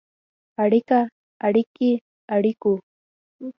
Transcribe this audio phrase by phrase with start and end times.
[0.63, 0.99] اړیکه،
[1.47, 1.91] اړیکې،
[2.35, 2.73] اړیکو.